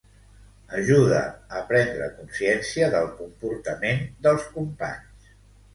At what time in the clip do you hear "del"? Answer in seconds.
2.97-3.13